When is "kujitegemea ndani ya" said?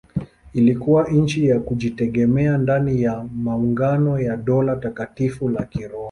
1.59-3.25